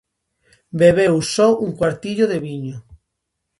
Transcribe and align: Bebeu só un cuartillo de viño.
Bebeu 0.79 1.15
só 1.35 1.47
un 1.65 1.71
cuartillo 1.79 2.25
de 2.31 2.37
viño. 2.45 2.77